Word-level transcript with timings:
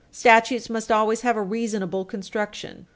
Statutes 0.11 0.67
must 0.67 0.91
always 0.91 1.21
have 1.21 1.37
a 1.37 1.43
reasonable 1.43 2.05
construction. 2.05 2.87